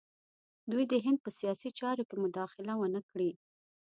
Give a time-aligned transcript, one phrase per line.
[0.71, 3.31] دوی د هند په سیاسي چارو کې مداخله ونه کړي.